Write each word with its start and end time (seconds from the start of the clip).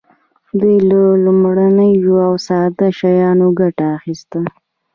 دوی 0.59 0.77
له 0.89 1.01
لومړنیو 1.25 2.15
او 2.27 2.33
ساده 2.47 2.87
شیانو 2.99 3.47
ګټه 3.59 3.85
اخیسته. 3.97 4.39